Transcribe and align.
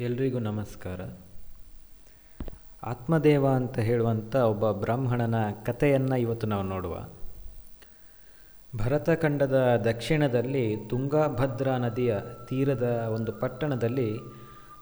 ಎಲ್ರಿಗೂ 0.00 0.38
ನಮಸ್ಕಾರ. 0.38 1.00
ಆತ್ಮದೇವ 2.82 3.46
ಅಂತ 3.48 3.78
ಹೇಳುವಂಥ 3.78 4.36
ಒಬ್ಬ 4.36 4.70
ಬ್ರಾಹ್ಮಣನ 4.70 5.34
ಕಥೆಯನ್ನು 5.64 6.16
ಇವತ್ತು 6.16 6.46
ನಾವು 6.46 6.62
ನೋಡುವ. 6.62 7.04
ಭರತಖಂಡದ 8.76 9.80
ದಕ್ಷಿಣದಲ್ಲಿ 9.84 10.76
ತುಂಗಾಭದ್ರಾ 10.76 11.78
ನದಿಯ 11.78 12.16
ತೀರದ 12.46 12.82
ಒಂದು 13.12 13.32
ಪಟ್ಟಣದಲ್ಲಿ 13.32 14.18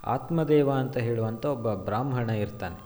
ಆತ್ಮದೇವ 0.05 0.73
ಅಂತ 0.73 0.97
ಹೇಳುವಂಥ 0.97 1.47
ಒಬ್ಬ 1.47 1.75
ಬ್ರಾಹ್ಮಣ 1.75 2.31
ಇರ್ತಾನೆ. 2.31 2.81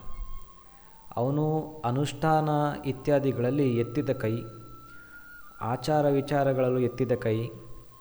ಅವನು 1.16 1.62
ಅನುಷ್ಠಾನ 1.84 2.48
ಇತ್ಯಾದಿಗಳಲ್ಲಿ 2.86 3.78
ಎತ್ತಿದ 3.78 4.10
ಕೈ, 4.10 4.36
ಆಚಾರ 5.60 6.08
ವಿಚಾರಗಳಲ್ಲೂ 6.08 6.78
ಎತ್ತಿದ 6.78 7.12
ಕೈ, 7.12 7.48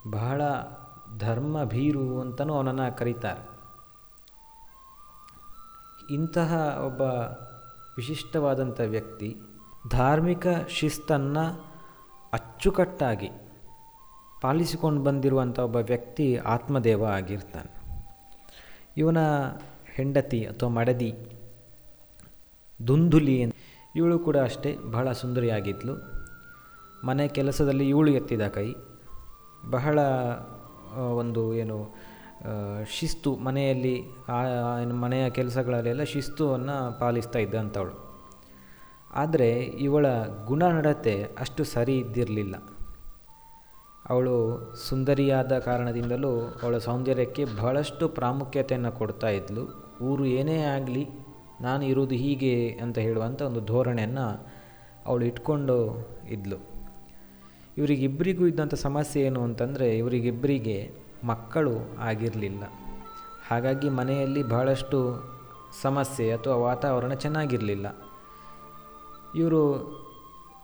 ಬಹಳ 0.09 0.41
ಧರ್ಮ 1.18 1.64
ಭೀರು 1.64 2.21
ಅಂತಲೂ 2.21 2.54
ಅವನನ್ನು 2.54 2.98
ಕರೀತಾರೆ. 2.98 3.48
ಇಂತಹ 6.11 6.81
ಒಬ್ಬ 6.86 7.01
ವಿಶಿಷ್ಟವಾದಂಥ 7.97 8.81
ವ್ಯಕ್ತಿ 8.86 9.36
ಧಾರ್ಮಿಕ 9.89 10.47
ಶಿಸ್ತನ್ನು 10.69 11.69
ಅಚ್ಚುಕಟ್ಟಾಗಿ 12.33 13.29
ಪಾಲಿಸಿಕೊಂಡು 14.41 15.03
ಬಂದಿರುವಂಥ 15.03 15.59
ಒಬ್ಬ 15.59 15.75
ವ್ಯಕ್ತಿ 15.75 16.36
ಆತ್ಮದೇವ 16.36 17.05
ಆಗಿರ್ತಾನೆ. 17.05 17.79
ಇವನ 18.97 19.17
ಹೆಂಡತಿ 19.86 20.45
ಅಥವಾ 20.45 20.69
ಮಡದಿ 20.69 21.15
ದುಂದುಲಿ 22.87 23.53
ಇವಳು 23.95 24.19
ಕೂಡ 24.19 24.37
ಅಷ್ಟೇ 24.37 24.78
ಬಹಳ 24.78 25.11
ಸುಂದರಿಯಾಗಿದ್ಲು. 25.11 25.95
ಮನೆ 27.07 27.28
ಕೆಲಸದಲ್ಲಿ 27.28 27.89
ಇವಳು 27.89 28.11
ಎತ್ತಿದ 28.11 28.47
ಕೈ. 28.47 28.73
ಬಹಳ 29.69 30.00
ಒಂದು 30.97 31.55
ಏನು 31.55 31.95
ಶಿಸ್ತು 32.88 33.36
ಮನೆಯಲ್ಲಿ 33.36 33.95
ಮನೆಯ 34.94 35.30
ಕೆಲಸಗಳಲ್ಲೆಲ್ಲ 35.30 36.03
ಶಿಸ್ತುವನ್ನು 36.03 37.00
ಪಾಲಿಸ್ತಾ 37.00 37.39
ಇದ್ದಂಥವಳು. 37.39 37.95
ಆದರೆ 39.14 39.50
ಇವಳ 39.59 40.06
ಗುಣನಡತೆ 40.46 41.23
ಅಷ್ಟು 41.40 41.64
ಸರಿ 41.64 41.98
ಇದ್ದಿರಲಿಲ್ಲ. 41.98 42.56
ಅವಳು 44.09 44.36
ಸುಂದರಿಯಾದ 44.88 45.59
ಕಾರಣದಿಂದಲೂ 45.59 46.31
ಅವಳ 46.64 46.78
ಸೌಂದರ್ಯಕ್ಕೆ 46.78 47.46
ಬಹಳಷ್ಟು 47.46 48.09
ಪ್ರಾಮುಖ್ಯತೆಯನ್ನು 48.09 48.92
ಕೊಡ್ತಾ 48.92 49.28
ಇದ್ಲು. 49.28 49.64
ಊರು 50.02 50.26
ಏನೇ 50.26 50.58
ಆಗಲಿ, 50.64 51.03
ನಾನು 51.62 51.86
ಇರುವುದು 51.86 52.16
ಹೀಗೆ 52.16 52.53
ಅಂತ 52.81 52.98
ಹೇಳುವಂಥ 52.98 53.42
ಒಂದು 53.42 53.62
ಧೋರಣೆಯನ್ನು 53.66 54.28
ಅವಳು 55.06 55.26
ಇಟ್ಕೊಂಡು 55.26 55.78
ಇದ್ಲು. 56.30 56.58
ಇವರಿಗಿಬ್ಬರಿಗೂ 57.78 58.48
ಇದ್ದಂಥ 58.48 58.74
ಸಮಸ್ಯೆ 58.74 59.22
ಏನು 59.24 59.42
ಅಂತಂದರೆ, 59.44 59.98
ಇವರಿಗಿಬ್ಬರಿಗೆ 59.98 60.78
ಮಕ್ಕಳು 61.23 62.00
ಆಗಿರಲಿಲ್ಲ. 62.00 62.64
ಹಾಗಾಗಿ 63.52 63.89
ಮನೆಯಲ್ಲಿ 63.89 64.44
ಬಹಳಷ್ಟು 64.44 65.23
ಸಮಸ್ಯೆ 65.81 66.31
ಅಥವಾ 66.31 66.56
ವಾತಾವರಣ 66.56 67.14
ಚೆನ್ನಾಗಿರಲಿಲ್ಲ. 67.14 67.95
ಇವರು 69.36 69.62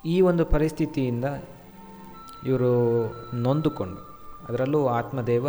ಈ 0.06 0.22
ಒಂದು 0.22 0.46
ಪರಿಸ್ಥಿತಿಯಿಂದ 0.46 1.26
ಇವರು 2.44 2.72
ನೊಂದುಕೊಂಡು, 3.34 3.98
ಅದರಲ್ಲೂ 4.50 4.88
ಆತ್ಮದೇವ 4.88 5.48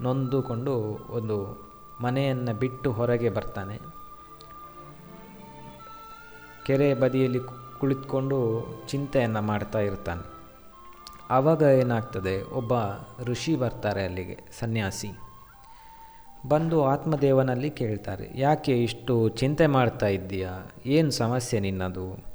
ನೊಂದುಕೊಂಡು 0.00 0.78
ಒಂದು 1.10 1.66
ಮನೆಯನ್ನು 2.00 2.58
ಬಿಟ್ಟು 2.58 2.92
ಹೊರಗೆ 2.92 3.30
ಬರ್ತಾನೆ. 3.30 3.80
ಕೆರೆ 6.66 6.94
ಬದಿಯಲ್ಲಿ 6.94 7.40
ಕುಳಿತುಕೊಂಡು 7.80 8.66
ಚಿಂತೆಯನ್ನು 8.88 9.42
ಮಾಡ್ತಾ 9.42 9.78
ಇರ್ತಾನೆ. 9.78 10.33
ಆವಾಗ 11.30 11.62
ಏನಾಗ್ತದೆ, 11.62 12.42
ಒಬ್ಬ 12.42 12.72
ಋಷಿ 13.22 13.56
ಬರ್ತಾರೆ 13.56 14.04
ಅಲ್ಲಿಗೆ, 14.04 14.38
ಸನ್ಯಾಸಿ. 14.60 15.10
ಬಂದು 16.48 16.84
ಆತ್ಮದೇವನಲ್ಲಿ 16.84 17.70
ಕೇಳ್ತಾರೆ, 17.70 18.30
ಯಾಕೆ 18.34 18.82
ಇಷ್ಟು 18.82 19.28
ಚಿಂತೆ 19.28 19.66
ಮಾಡ್ತಾ 19.66 20.06
ಇದ್ದೀಯಾ? 20.06 20.72
ಏನು 20.86 21.10
ಸಮಸ್ಯೆ 21.10 21.60
ನಿನ್ನದು? 21.60 22.34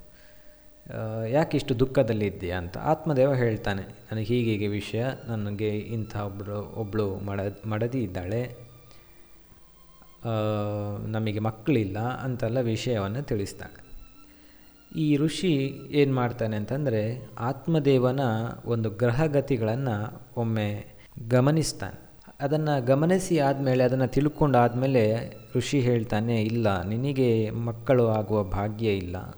ಯಾಕೆ 1.28 1.58
ಇಷ್ಟು 1.58 1.80
ದುಃಖದಲ್ಲಿದ್ದೀಯಾ 1.80 2.58
ಅಂತ 2.58 2.78
ಆತ್ಮದೇವ 2.78 3.34
ಹೇಳ್ತಾನೆ 3.34 3.82
ನನಗೆ 3.82 4.26
ಹೀಗೀಗೆ 4.26 4.68
ವಿಷಯ 4.68 5.06
ನನಗೆ 5.28 5.78
ಇಂಥ 5.78 6.16
ಒಬ್ಬರು 6.16 6.72
ಒಬ್ಬಳು 6.76 7.16
ಮಡ, 7.16 7.40
ಮಡದಿ 7.66 8.04
ಇದ್ದಾಳೆ. 8.04 8.70
ನಮಗೆ 11.08 11.40
ಮಕ್ಕಳಿಲ್ಲ 11.40 12.00
ಅಂತೆಲ್ಲ 12.00 12.60
ವಿಷಯವನ್ನು 12.60 13.22
ತಿಳಿಸ್ತಾಳೆ 13.24 13.89
ಈ 14.96 15.18
ಋಷಿ 15.18 15.80
ಏನು 15.92 16.14
ಮಾಡ್ತಾನೆ 16.14 16.58
ಅಂತಂದರೆ 16.58 17.30
ಆತ್ಮದೇವನ 17.40 18.20
ಒಂದು 18.66 18.90
ಗ್ರಹಗತಿಗಳನ್ನು 18.90 20.22
ಒಮ್ಮೆ 20.38 20.86
ಗಮನಿಸ್ತಾನೆ. 21.30 22.10
ಅದನ್ನು 22.40 22.86
ಗಮನಿಸಿ 22.86 23.40
ಆದಮೇಲೆ, 23.40 23.84
ಅದನ್ನು 23.84 24.08
ತಿಳ್ಕೊಂಡಾದಮೇಲೆ 24.08 25.34
ಋಷಿ 25.56 25.80
ಹೇಳ್ತಾನೆ, 25.80 26.44
ಇಲ್ಲ, 26.44 26.82
ನಿನಗೆ 26.82 27.50
ಮಕ್ಕಳು 27.50 28.08
ಆಗುವ 28.08 28.44
ಭಾಗ್ಯ 28.44 28.92
ಇಲ್ಲ. 28.92 29.38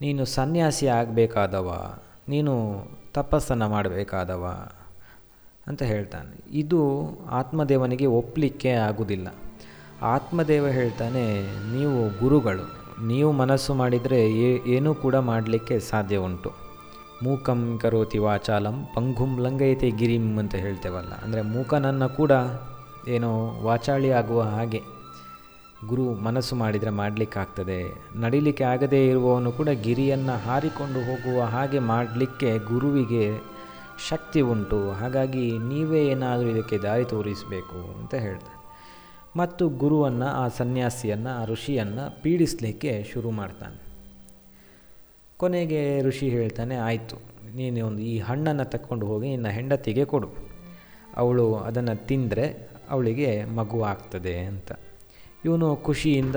ನೀನು 0.00 0.24
ಸನ್ಯಾಸಿ 0.24 0.86
ಆಗಬೇಕಾದವ, 0.86 1.94
ನೀನು 2.28 2.84
ತಪಸ್ಸನ್ನು 3.14 3.68
ಮಾಡಬೇಕಾದವ 3.68 4.70
ಅಂತ 5.66 5.82
ಹೇಳ್ತಾನೆ. 5.82 6.58
ಇದು 6.58 7.08
ಆತ್ಮದೇವನಿಗೆ 7.26 8.06
ಒಪ್ಪಲಿಕ್ಕೆ 8.06 8.70
ಆಗುವುದಿಲ್ಲ 8.70 9.34
ಆತ್ಮದೇವ 10.02 10.68
ಹೇಳ್ತಾನೆ, 10.68 11.42
ನೀವು 11.78 12.18
ಗುರುಗಳು 12.18 12.79
ನೀವು 13.02 13.32
ಮನಸ್ಸು 13.32 13.74
ಮಾಡಿದರೆ 13.74 14.30
ಏನೂ 14.66 14.94
ಕೂಡ 14.94 15.14
ಮಾಡಲಿಕ್ಕೆ 15.14 15.80
ಸಾಧ್ಯ 15.80 16.16
ಉಂಟು. 16.16 16.52
ಮೂಕಂ 17.22 17.78
ಕರೋತಿ 17.78 18.18
ವಾಚಾಲಂ 18.18 18.88
ಪಂಗುಂ 18.94 19.38
ಲಂಗೈತೆ 19.38 19.90
ಗಿರಿಂ 19.90 20.38
ಅಂತ 20.38 20.54
ಹೇಳ್ತೇವಲ್ಲ. 20.54 21.12
ಅಂದರೆ 21.24 21.42
ಮೂಕನನ್ನು 21.42 22.16
ಕೂಡ 22.16 22.32
ಏನೋ 23.08 23.60
ವಾಚಾಳಿ 23.62 24.10
ಆಗುವ 24.10 24.42
ಹಾಗೆ. 24.42 24.82
ಗುರು 25.86 26.14
ಮನಸ್ಸು 26.14 26.56
ಮಾಡಿದರೆ 26.56 26.90
ಮಾಡಲಿಕ್ಕಾಗ್ತದೆ. 26.90 27.94
ನಡಿಲಿಕ್ಕೆ 28.16 28.64
ಆಗದೇ 28.64 29.08
ಇರುವವನು 29.08 29.52
ಕೂಡ 29.52 29.68
ಗಿರಿಯನ್ನು 29.68 30.44
ಹಾರಿಕೊಂಡು 30.46 31.00
ಹೋಗುವ 31.00 31.42
ಹಾಗೆ 31.42 31.78
ಮಾಡಲಿಕ್ಕೆ 31.78 32.58
ಗುರುವಿಗೆ 32.58 33.40
ಶಕ್ತಿ 34.08 34.40
ಉಂಟು. 34.40 34.90
ಹಾಗಾಗಿ 34.90 35.58
ನೀವೇ 35.58 36.06
ಏನಾದರೂ 36.06 36.48
ಇದಕ್ಕೆ 36.48 36.78
ದಾರಿ 36.78 37.04
ತೋರಿಸಬೇಕು 37.04 37.98
ಅಂತ 38.00 38.14
ಹೇಳ್ತಾರೆ. 38.14 38.59
ಮತ್ತು 39.36 39.68
ಗುರುವನ್ನು, 39.68 40.26
ಆ 40.26 40.48
ಸನ್ಯಾಸಿಯನ್ನು, 40.48 41.42
ಆ 41.42 41.44
ಋಷಿಯನ್ನು 41.44 42.22
ಪೀಡಿಸಲಿಕ್ಕೆ 42.22 43.04
ಶುರು 43.12 43.30
ಮಾಡ್ತಾನೆ. 43.30 43.80
ಕೊನೆಗೆ 45.36 46.02
ಋಷಿ 46.02 46.28
ಹೇಳ್ತಾನೆ, 46.28 46.76
ಆಯಿತು, 46.76 47.16
ನೀನು 47.56 47.86
ಒಂದು 47.86 48.02
ಈ 48.02 48.18
ಹಣ್ಣನ್ನು 48.18 48.64
ತಕ್ಕೊಂಡು 48.64 49.06
ಹೋಗಿ 49.06 49.28
ನಿನ್ನ 49.28 49.48
ಹೆಂಡತಿಗೆ 49.48 50.04
ಕೊಡು. 50.04 50.30
ಅವಳು 51.16 51.56
ಅದನ್ನು 51.56 52.06
ತಿಂದರೆ 52.06 52.70
ಅವಳಿಗೆ 52.90 53.44
ಮಗು 53.44 53.82
ಆಗ್ತದೆ 53.82 54.38
ಅಂತ. 54.38 54.72
ಇವನು 55.44 55.76
ಖುಷಿಯಿಂದ 55.76 56.36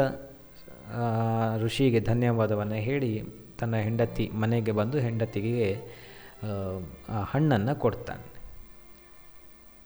ಋಷಿಗೆ 1.57 1.99
ಧನ್ಯವಾದವನ್ನು 1.99 2.75
ಹೇಳಿ 2.75 3.23
ತನ್ನ 3.59 3.75
ಹೆಂಡತಿ 3.75 4.31
ಮನೆಗೆ 4.33 4.71
ಬಂದು 4.71 4.97
ಹೆಂಡತಿಗೆ 4.97 5.77
ಆ 7.09 7.21
ಹಣ್ಣನ್ನು 7.23 7.79
ಕೊಡ್ತಾನೆ. 7.79 8.32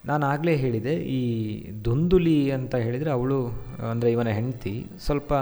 ನಾನು 0.09 0.23
ಆಗಲೇ 0.33 0.53
ಹೇಳಿದೆ, 0.63 0.93
ಈ 1.19 1.21
ದುಂದುಲಿ 1.85 2.37
ಅಂತ 2.57 2.75
ಹೇಳಿದರೆ 2.85 3.11
ಅವಳು, 3.17 3.39
ಅಂದರೆ 3.91 4.09
ಇವನ 4.15 4.31
ಹೆಂಡತಿ, 4.39 4.75
ಸ್ವಲ್ಪ 5.05 5.33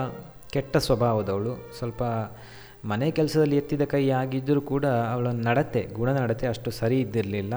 ಕೆಟ್ಟ 0.53 0.78
ಸ್ವಭಾವದವಳು, 0.88 1.53
ಸ್ವಲ್ಪ 1.80 2.03
ಮನೆ 2.92 3.08
ಕೆಲಸದಲ್ಲಿ 3.18 3.58
ಎತ್ತಿದ 3.62 3.84
ಕೈ 3.94 4.02
ಆಗಿದ್ದರೂ 4.22 4.62
ಕೂಡ 4.72 4.86
ಅವಳ 5.14 5.28
ನಡತೆ, 5.48 5.81
ಗುಣ 5.98 6.09
ನಡತೆ 6.22 6.46
ಅಷ್ಟು 6.54 6.72
ಸರಿ 6.80 6.98
ಇದ್ದಿರಲಿಲ್ಲ 7.06 7.56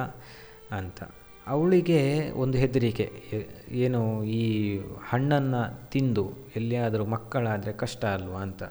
ಅಂತ. 0.79 1.01
ಅವಳಿಗೆ 1.55 2.01
ಒಂದು 2.43 2.57
ಹೆದರಿಕೆ 2.63 3.07
ಏನು 3.85 4.01
ಈ 4.39 4.43
ಹಣ್ಣನ್ನು 5.11 5.63
ತಿಂದು, 5.93 6.25
ಎಲ್ಲಿಯಾದರೂ 6.57 7.05
ಮಕ್ಕಳಾದರೆ 7.15 7.73
ಕಷ್ಟ 7.83 8.03
ಅಲ್ವಾ 8.17 8.41
ಅಂತ. 8.47 8.63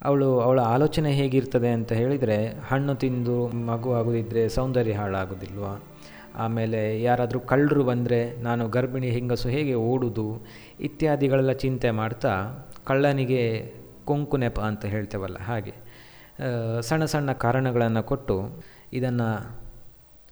ಅವಳು 0.00 0.28
ಅವಳ 0.46 0.60
ಆಲೋಚನೆ 0.74 1.10
ಹೇಗಿರ್ತದೆ 1.18 1.70
ಅಂತ 1.78 1.90
ಹೇಳಿದರೆ, 2.00 2.38
ಹಣ್ಣು 2.70 2.94
ತಿಂದು 3.02 3.36
ಮಗು 3.70 3.90
ಆಗೋದಿದ್ದರೆ 3.98 4.42
ಸೌಂದರ್ಯ 4.56 4.96
ಹಾಳಾಗೋದಿಲ್ವಾ? 5.00 5.74
ಆಮೇಲೆ 6.34 7.02
ಯಾರಾದರೂ 7.02 7.40
ಕಳ್ಳರು 7.40 7.84
ಬಂದರೆ 7.84 8.36
ನಾನು 8.40 8.68
ಗರ್ಭಿಣಿ 8.68 9.10
ಹೆಂಗಸು 9.10 9.48
ಹೇಗೆ 9.48 9.74
ಓಡುವುದು 9.74 10.46
ಇತ್ಯಾದಿಗಳೆಲ್ಲ 10.80 11.52
ಚಿಂತೆ 11.52 11.90
ಮಾಡ್ತಾ 11.90 12.32
ಕಳ್ಳನಿಗೆ 12.86 13.72
ಕೊಂಕು 14.04 14.36
ನೆಪ 14.36 14.60
ಅಂತ 14.60 14.84
ಹೇಳ್ತೇವಲ್ಲ 14.84 15.38
ಹಾಗೆ. 15.38 15.74
ಸಣ್ಣ 16.80 17.04
ಸಣ್ಣ 17.04 17.32
ಕಾರಣಗಳನ್ನು 17.32 18.02
ಕೊಟ್ಟು 18.02 18.64
ಇದನ್ನು 18.92 19.28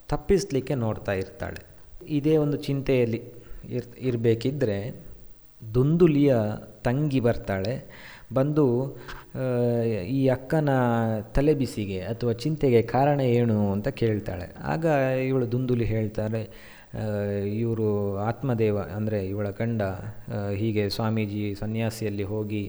ತಪ್ಪಿಸಲಿಕ್ಕೆ 0.09 0.75
ನೋಡ್ತಾ 0.75 1.13
ಇರ್ತಾಳೆ. 1.13 1.61
ಇದೇ 2.07 2.37
ಒಂದು 2.37 2.57
ಚಿಂತೆಯಲ್ಲಿ 2.57 3.21
ಇರ್ 3.69 3.87
ಇರಬೇಕಿದ್ದರೆ 3.99 5.05
ದುಂದುಲಿಯ 5.75 6.37
ತಂಗಿ 6.85 7.21
ಬರ್ತಾಳೆ. 7.21 7.75
ಬಂದು 8.33 8.67
ಈ 10.09 10.29
ಅಕ್ಕನ 10.29 10.71
ತಲೆಬಿಸಿಗೆ 11.35 12.01
ಅಥವಾ 12.01 12.33
ಚಿಂತೆಗೆ 12.33 12.83
ಕಾರಣ 12.83 13.21
ಏನು 13.21 13.73
ಅಂತ 13.73 13.89
ಕೇಳ್ತಾಳೆ. 13.89 14.47
ಆಗ 14.65 14.85
ಇವಳು 15.29 15.47
ದುಂದುಲಿ 15.53 15.85
ಹೇಳ್ತಾರೆ 15.85 16.43
ಇವರು 17.59 17.87
ಆತ್ಮದೇವ 18.19 18.79
ಅಂದರೆ 18.97 19.19
ಇವಳ 19.27 19.49
ಗಂಡ 19.51 19.83
ಹೀಗೆ 20.55 20.89
ಸ್ವಾಮೀಜಿ 20.89 21.55
ಸನ್ಯಾಸಿಯಲ್ಲಿ 21.55 22.23
ಹೋಗಿ 22.23 22.65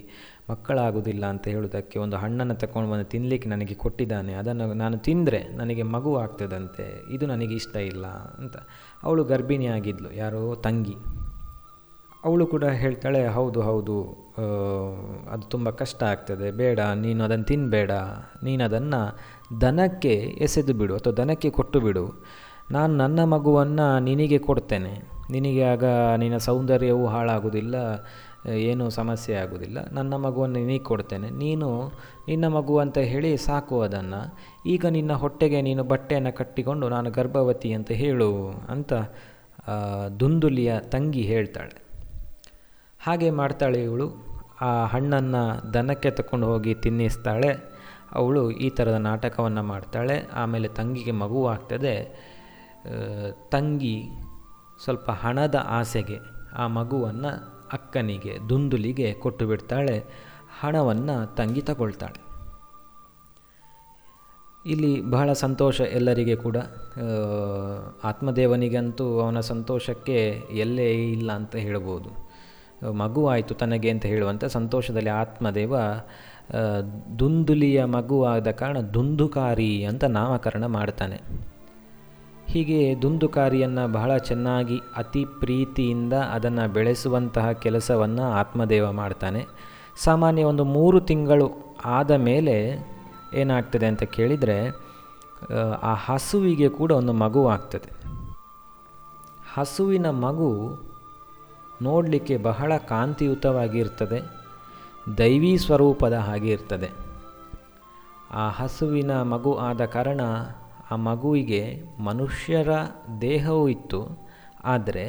ಮಕ್ಕಳಾಗುವುದಿಲ್ಲ 0.50 1.26
ಅಂತ 1.26 1.46
ಹೇಳೋದಕ್ಕೆ 1.48 1.98
ಒಂದು 2.00 2.16
ಹಣ್ಣನ್ನು 2.18 2.56
ತಗೊಂಡು 2.56 2.92
ಬಂದು 2.92 3.06
ತಿನ್ನಲಿಕ್ಕೆ 3.06 3.50
ನನಗೆ 3.50 3.76
ಕೊಟ್ಟಿದ್ದಾನೆ. 3.76 4.34
ಅದನ್ನು 4.34 4.66
ನಾನು 4.74 4.98
ತಿಂದರೆ 4.98 5.42
ನನಗೆ 5.56 5.84
ಮಗು 5.84 6.14
ಆಗ್ತದಂತೆ, 6.18 6.88
ಇದು 7.12 7.26
ನನಗೆ 7.26 7.56
ಇಷ್ಟ 7.56 7.76
ಇಲ್ಲ 7.76 8.06
ಅಂತ. 8.40 8.56
ಅವಳು 9.04 9.24
ಗರ್ಭಿಣಿಯಾಗಿದ್ಲು, 9.24 10.12
ಯಾರೋ 10.14 10.56
ತಂಗಿ. 10.56 10.98
ಅವಳು 12.28 12.46
ಕೂಡ 12.54 12.66
ಹೇಳ್ತಾಳೆ, 12.82 13.22
ಹೌದು 13.38 13.60
ಹೌದು 13.70 13.98
ಅದು 15.34 15.46
ತುಂಬ 15.54 15.68
ಕಷ್ಟ 15.82 16.02
ಆಗ್ತದೆ, 16.14 16.48
ಬೇಡ, 16.62 16.80
ನೀನು 17.04 17.22
ಅದನ್ನು 17.28 17.48
ತಿನ್ನಬೇಡ 17.52 17.92
ನೀನು 18.48 18.62
ಅದನ್ನು 18.68 19.02
ದನಕ್ಕೆ 19.64 20.14
ಎಸೆದು 20.46 20.74
ಬಿಡು 20.80 20.94
ಅಥವಾ 21.00 21.16
ದನಕ್ಕೆ 21.20 21.50
ಕೊಟ್ಟು 21.58 21.80
ಬಿಡು. 21.86 22.06
ನಾನು 22.76 22.94
ನನ್ನ 23.02 23.20
ಮಗುವನ್ನು 23.34 23.88
ನಿನಗೆ 24.08 24.40
ಕೊಡ್ತೇನೆ. 24.48 24.94
ನಿನಗೆ 25.34 25.64
ಆಗ 25.74 25.86
ನಿನ್ನ 26.22 26.38
ಸೌಂದರ್ಯವೂ 26.48 27.04
ಹಾಳಾಗೋದಿಲ್ಲ 27.14 27.76
ಏನೂ 28.70 28.86
ಸಮಸ್ಯೆ 28.98 29.36
ಆಗೋದಿಲ್ಲ 29.42 29.78
ನನ್ನ 29.98 30.14
ಮಗುವನ್ನು 30.24 30.58
ನಿನಗೆ 30.64 30.84
ಕೊಡ್ತೇನೆ. 30.90 31.28
ನೀನು 31.44 31.68
ನಿನ್ನ 32.30 32.46
ಮಗು 32.56 32.74
ಅಂತ 32.84 32.98
ಹೇಳಿ 33.12 33.32
ಸಾಕು 33.48 33.78
ಅದನ್ನು. 33.88 34.22
ಈಗ 34.74 34.86
ನಿನ್ನ 34.98 35.14
ಹೊಟ್ಟೆಗೆ 35.24 35.62
ನೀನು 35.68 35.84
ಬಟ್ಟೆಯನ್ನು 35.94 36.34
ಕಟ್ಟಿಕೊಂಡು, 36.40 36.88
ನಾನು 36.96 37.12
ಗರ್ಭವತಿ 37.20 37.72
ಅಂತ 37.78 37.92
ಹೇಳು 38.04 38.32
ಅಂತ 38.74 38.94
ದುಂದುಲಿಯ 40.22 40.74
ತಂಗಿ 40.96 41.24
ಹೇಳ್ತಾಳೆ. 41.32 41.76
ಹಾಗೆ 43.06 43.30
ಮಾಡ್ತಾಳೆ 43.30 43.84
ಇವಳು. 43.84 44.12
ಆ 44.62 44.86
ಹಣ್ಣನ್ನು 44.86 45.74
ದನಕ್ಕೆ 45.74 46.12
ತಕೊಂಡು 46.12 46.48
ಹೋಗಿ 46.48 46.74
ತಿನ್ನಿಸ್ತಾಳೆ. 46.74 47.74
ಅವಳು 48.12 48.52
ಈ 48.52 48.70
ಥರದ 48.70 48.94
ನಾಟಕವನ್ನು 48.94 49.64
ಮಾಡ್ತಾಳೆ. 49.64 50.30
ಆಮೇಲೆ 50.34 50.68
ತಂಗಿಗೆ 50.68 51.12
ಮಗು 51.12 51.48
ಆಗ್ತದೆ. 51.48 51.96
ತಂಗಿ 53.52 54.10
ಸ್ವಲ್ಪ 54.84 55.12
ಹಣದ 55.12 55.66
ಆಸೆಗೆ 55.68 56.18
ಆ 56.58 56.68
ಮಗುವನ್ನು 56.68 57.32
ಅಕ್ಕನಿಗೆ, 57.74 58.38
ದುಂದುಲಿಗೆ 58.50 59.14
ಕೊಟ್ಟು 59.14 59.48
ಬಿಡ್ತಾಳೆ. 59.48 60.04
ಹಣವನ್ನು 60.62 61.36
ತಂಗಿ 61.36 61.62
ತಗೊಳ್ತಾಳೆ. 61.62 62.22
ಇಲ್ಲಿ 64.66 65.02
ಬಹಳ 65.02 65.34
ಸಂತೋಷ 65.34 65.82
ಎಲ್ಲರಿಗೆ 65.82 66.36
ಕೂಡ. 66.36 66.58
ಆತ್ಮದೇವನಿಗಂತೂ 68.04 69.20
ಅವನ 69.20 69.40
ಸಂತೋಷಕ್ಕೆ 69.40 70.42
ಎಲ್ಲೇ 70.52 71.12
ಇಲ್ಲ 71.12 71.32
ಅಂತ 71.32 71.56
ಹೇಳ್ಬೋದು. 71.56 72.23
ಮಗು 72.92 73.28
ಆಯಿತು 73.28 73.54
ತನಗೆ 73.54 73.90
ಅಂತ 73.90 74.06
ಹೇಳುವಂಥ 74.06 74.46
ಸಂತೋಷದಲ್ಲಿ 74.46 75.10
ಆತ್ಮದೇವ 75.10 75.76
ದುಂದುಲಿಯ 77.20 77.86
ಮಗುವಾದ 77.86 78.52
ಕಾರಣ 78.52 78.80
ದುಂದುಕಾರಿ 78.80 79.84
ಅಂತ 79.84 80.04
ನಾಮಕರಣ 80.04 80.66
ಮಾಡ್ತಾನೆ. 80.66 81.22
ಹೀಗೆ 82.48 83.02
ದುಂದುಕಾರಿಯನ್ನು 83.02 83.92
ಬಹಳ 83.92 84.18
ಚೆನ್ನಾಗಿ 84.18 84.78
ಅತಿ 84.98 85.26
ಪ್ರೀತಿಯಿಂದ 85.26 86.14
ಅದನ್ನು 86.14 86.74
ಬೆಳೆಸುವಂತಹ 86.74 87.52
ಕೆಲಸವನ್ನು 87.52 88.24
ಆತ್ಮದೇವ 88.24 88.92
ಮಾಡ್ತಾನೆ. 88.92 89.46
ಸಾಮಾನ್ಯ 90.04 90.44
ಒಂದು 90.44 90.64
ಮೂರು 90.64 91.02
ತಿಂಗಳು 91.02 91.52
ಆದ 91.86 92.12
ಮೇಲೆ 92.12 92.56
ಏನಾಗ್ತದೆ 93.34 93.86
ಅಂತ 93.86 94.04
ಕೇಳಿದರೆ 94.04 94.58
ಆ 95.82 95.94
ಹಸುವಿಗೆ 95.94 96.70
ಕೂಡ 96.70 96.92
ಒಂದು 96.92 97.14
ಮಗು 97.14 97.48
ಆಗ್ತದೆ. 97.48 97.90
ಹಸುವಿನ 99.54 100.10
ಮಗು 100.10 100.50
ನೋಡಲಿಕ್ಕೆ 101.82 102.38
ಬಹಳ 102.38 102.78
ಕಾಂತಿಯುತವಾಗಿರ್ತದೆ, 102.78 104.22
ದೈವೀ 105.18 105.58
ಸ್ವರೂಪದ 105.58 106.14
ಹಾಗೆ 106.14 106.52
ಇರ್ತದೆ. 106.52 106.90
ಆ 108.32 108.50
ಹಸುವಿನ 108.50 109.22
ಮಗು 109.22 109.56
ಆದ 109.56 109.86
ಕಾರಣ 109.86 110.22
ಆ 110.92 110.96
ಮಗುವಿಗೆ 110.96 111.84
ಮನುಷ್ಯರ 112.00 112.72
ದೇಹವೂ 113.22 113.68
ಇತ್ತು, 113.68 114.02
ಆದರೆ 114.64 115.06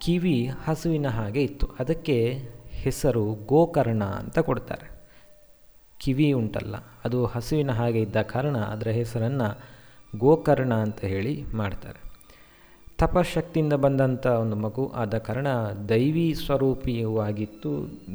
ಕಿವಿ 0.00 0.46
ಹಸುವಿನ 0.46 1.08
ಹಾಗೆ 1.08 1.42
ಇತ್ತು. 1.42 1.66
ಅದಕ್ಕೆ 1.80 2.48
ಹೆಸರು 2.70 3.24
ಗೋಕರ್ಣ 3.24 4.04
ಅಂತ 4.04 4.38
ಕೊಡ್ತಾರೆ. 4.38 4.86
ಕಿವಿ 6.00 6.32
ಉಂಟಲ್ಲ, 6.32 6.74
ಅದು 7.04 7.26
ಹಸುವಿನ 7.26 7.72
ಹಾಗೆ 7.72 8.00
ಇದ್ದ 8.00 8.22
ಕಾರಣ 8.22 8.56
ಅದರ 8.56 8.88
ಹೆಸರನ್ನು 8.88 9.48
ಗೋಕರ್ಣ 10.18 10.74
ಅಂತ 10.74 11.00
ಹೇಳಿ 11.04 11.42
ಮಾಡ್ತಾರೆ. 11.42 12.03
ತಪಶಕ್ತಿಯಿಂದ 13.04 13.74
ಬಂದಂಥ 13.84 14.26
ಒಂದು 14.42 14.56
ಮಗು. 14.56 14.84
ಆದ 14.94 15.18
ಕಾರಣ 15.18 15.48
ದೈವಿ 15.88 16.26
ಸ್ವರೂಪಿಯವಾಗಿತ್ತು 16.34 17.70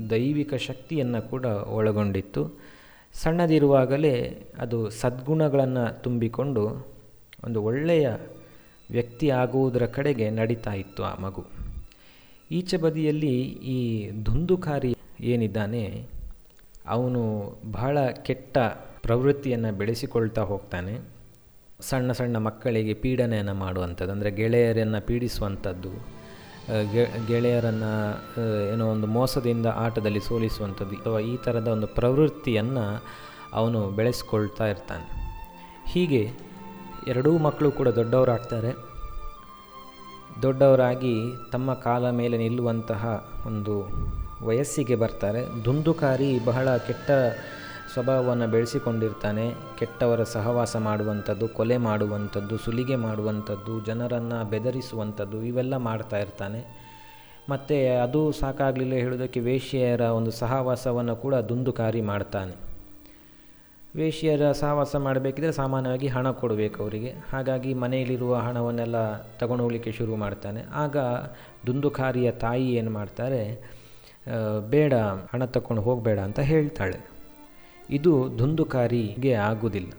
ದೈವಿಕ 0.10 0.54
ಶಕ್ತಿಯನ್ನು 0.68 1.22
ಕೂಡ 1.30 1.46
ಒಳಗೊಂಡಿತ್ತು. 1.78 2.44
ಸಣ್ಣದಿರುವಾಗಲೇ 3.14 4.14
ಅದು 4.60 4.80
ಸದ್ಗುಣಗಳನ್ನು 4.90 5.86
ತುಂಬಿಕೊಂಡು 6.04 6.64
ಒಂದು 7.46 7.60
ಒಳ್ಳೆಯ 7.64 8.08
ವ್ಯಕ್ತಿ 8.92 9.28
ಆಗುವುದರ 9.42 9.86
ಕಡೆಗೆ 9.86 10.28
ನಡೀತಾ 10.30 10.74
ಇತ್ತು 10.74 11.04
ಆ 11.04 11.14
ಮಗು. 11.22 11.44
ಈಚೆ 12.52 12.78
ಬದಿಯಲ್ಲಿ 12.78 13.36
ಈ 13.76 13.80
ಧುಂದುಕಾರಿ 14.24 14.94
ಏನಿದ್ದಾನೆ, 15.34 15.84
ಅವನು 16.88 17.22
ಬಹಳ 17.72 17.98
ಕೆಟ್ಟ 18.28 18.58
ಪ್ರವೃತ್ತಿಯನ್ನು 19.06 19.72
ಬೆಳೆಸಿಕೊಳ್ತಾ 19.78 20.42
ಹೋಗ್ತಾನೆ. 20.42 21.19
ಸಣ್ಣ 21.88 22.12
ಸಣ್ಣ 22.20 22.38
ಮಕ್ಕಳಿಗೆ 22.48 22.94
ಪೀಡನೆಯನ್ನು 23.04 23.54
ಮಾಡುವಂಥದ್ದು, 23.66 24.12
ಅಂದರೆ 24.16 24.32
ಗೆಳೆಯರನ್ನು 24.40 25.00
ಪೀಡಿಸುವಂಥದ್ದು 25.08 25.92
ಗೆಳೆಯರನ್ನು 27.30 27.92
ಏನೋ 28.72 28.86
ಒಂದು 28.96 29.08
ಮೋಸದಿಂದ 29.16 29.68
ಆಟದಲ್ಲಿ 29.84 30.22
ಸೋಲಿಸುವಂಥದ್ದು, 30.28 30.96
ಅಥವಾ 31.02 31.20
ಈ 31.32 31.34
ಥರದ 31.46 31.68
ಒಂದು 31.76 31.88
ಪ್ರವೃತ್ತಿಯನ್ನು 31.98 32.86
ಅವನು 33.60 33.80
ಬೆಳೆಸ್ಕೊಳ್ತಾ 34.00 34.66
ಇರ್ತಾನೆ. 34.74 35.08
ಹೀಗೆ 35.94 36.22
ಎರಡೂ 37.12 37.32
ಮಕ್ಕಳು 37.46 37.70
ಕೂಡ 37.80 37.90
ದೊಡ್ಡವರಾಗ್ತಾರೆ. 38.00 38.72
ದೊಡ್ಡವರಾಗಿ 40.46 41.16
ತಮ್ಮ 41.54 41.70
ಕಾಲ 41.88 42.10
ಮೇಲೆ 42.20 42.36
ನಿಲ್ಲುವಂತಹ 42.44 43.06
ಒಂದು 43.50 43.76
ವಯಸ್ಸಿಗೆ 44.48 44.96
ಬರ್ತಾರೆ. 45.04 45.42
ದುಂದುಕಾರಿ 45.66 46.30
ಬಹಳ 46.50 46.70
ಕೆಟ್ಟ 46.88 47.10
ಸ್ವಭಾವವನ್ನು 47.94 48.48
ಬೆಳೆಸಿಕೊಂಡಿರ್ತಾನೆ, 48.48 49.46
ಕೆಟ್ಟವರ 49.80 50.24
ಸಹವಾಸ 50.24 50.76
ಮಾಡುವಂಥದ್ದು, 50.76 51.48
ಕೊಲೆ 51.48 51.78
ಮಾಡುವಂಥದ್ದು, 51.78 52.58
ಸುಲಿಗೆ 52.58 52.96
ಮಾಡುವಂಥದ್ದು, 52.96 53.86
ಜನರನ್ನು 53.86 54.50
ಬೆದರಿಸುವಂಥದ್ದು, 54.50 55.44
ಇವೆಲ್ಲ 55.44 55.78
ಮಾಡ್ತಾ 55.78 56.20
ಇರ್ತಾನೆ. 56.20 56.62
ಮತ್ತು 57.50 57.78
ಅದು 58.04 58.32
ಸಾಕಾಗಲಿಲ್ಲ 58.32 58.94
ಹೇಳೋದಕ್ಕೆ 58.94 59.40
ವೇಶ್ಯೆಯರ 59.40 60.02
ಒಂದು 60.02 60.32
ಸಹವಾಸವನ್ನು 60.32 61.16
ಕೂಡ 61.16 61.36
ದುಂದುಕಾರಿ 61.36 62.02
ಮಾಡ್ತಾನೆ. 62.02 62.56
ವೇಶ್ಯರ 63.96 64.52
ಸಹವಾಸ 64.52 64.96
ಮಾಡಬೇಕಿದ್ರೆ 64.96 65.52
ಸಾಮಾನ್ಯವಾಗಿ 65.52 66.08
ಹಣ 66.08 66.32
ಕೊಡಬೇಕು 66.32 66.84
ಅವರಿಗೆ. 66.84 67.14
ಹಾಗಾಗಿ 67.32 67.74
ಮನೆಯಲ್ಲಿರುವ 67.74 68.36
ಹಣವನ್ನೆಲ್ಲ 68.36 68.98
ತಗೊಂಡು 69.40 69.64
ಹೋಗಲಿಕ್ಕೆ 69.64 69.92
ಶುರು 69.92 70.16
ಮಾಡ್ತಾನೆ. 70.16 70.62
ಆಗ 70.74 70.98
ದುಂದುಕಾರಿಯ 71.68 72.32
ತಾಯಿ 72.32 72.68
ಏನು 72.76 72.92
ಮಾಡ್ತಾರೆ 72.92 73.42
ಬೇಡ, 74.70 74.94
ಹಣ 75.34 75.46
ತಗೊಂಡು 75.46 75.82
ಹೋಗಬೇಡ 75.82 76.20
ಅಂತ 76.20 76.40
ಹೇಳ್ತಾಳೆ. 76.40 77.19
ಇದು 77.90 78.12
ದುಂದುಕಾರಿಗೆ 78.40 79.32
ಆಗುವುದಿಲ್ಲ. 79.48 79.92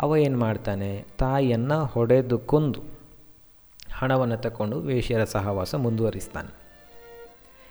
ಅವ 0.00 0.16
ಏನು 0.16 0.38
ಮಾಡ್ತಾನೆ? 0.38 0.90
ತಾಯಿಯನ್ನು 1.18 1.78
ಹೊಡೆದು 1.84 2.36
ಕೊಂದು 2.50 2.80
ಹಣವನ್ನು 3.92 4.36
ತಕೊಂಡು 4.36 4.76
ವೇಶ್ಯರ 4.80 5.24
ಸಹವಾಸ 5.24 5.74
ಮುಂದುವರಿಸ್ತಾನೆ. 5.74 6.52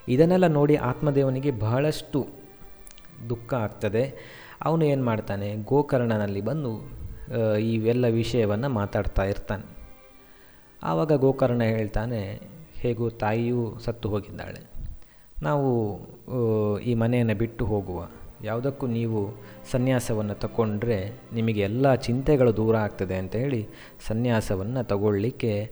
ಇದನ್ನೆಲ್ಲ 0.08 0.48
ನೋಡಿ 0.58 0.76
ಆತ್ಮದೇವನಿಗೆ 0.90 1.52
ಬಹಳಷ್ಟು 1.64 2.20
ದುಃಖ 3.30 3.50
ಆಗ್ತದೆ. 3.54 4.04
ಅವನು 4.62 4.84
ಏನು 4.86 5.04
ಮಾಡ್ತಾನೆ? 5.04 5.50
ಗೋಕರ್ಣನಲ್ಲಿ 5.64 6.42
ಬಂದು 6.42 6.72
ಇವೆಲ್ಲ 7.72 8.06
ವಿಷಯವನ್ನು 8.12 8.70
ಮಾತಾಡ್ತಾ 8.70 9.24
ಇರ್ತಾನೆ. 9.24 9.66
ಆವಾಗ 10.84 11.14
ಗೋಕರ್ಣ 11.16 11.64
ಹೇಳ್ತಾನೆ, 11.74 12.22
ಹೇಗೂ 12.76 13.06
ತಾಯಿಯೂ 13.24 13.64
ಸತ್ತು 13.86 14.08
ಹೋಗಿದ್ದಾಳೆ. 14.10 14.62
ನಾವು 15.44 15.70
ಈ 16.80 16.94
ಮನೆಯನ್ನು 16.94 17.36
ಬಿಟ್ಟು 17.36 17.64
ಹೋಗುವ. 17.66 18.00
ಯಾವುದಕ್ಕೂ 18.44 18.88
ನೀವು 18.88 19.34
ಸನ್ಯಾಸವನ್ನು 19.72 20.34
ತಗೊಂಡ್ರೆ 20.34 21.12
ನಿಮಗೆ 21.34 21.62
ಎಲ್ಲ 21.62 21.96
ಚಿಂತೆಗಳು 21.96 22.58
ದೂರ 22.58 22.78
ಆಗ್ತದೆ 22.78 23.16
ಅಂತ 23.16 23.36
ಹೇಳಿ 23.36 23.68
ಸನ್ಯಾಸವನ್ನು 24.08 24.84
ತಗೊಳ್ಳಿಕ್ಕೆ 24.84 25.72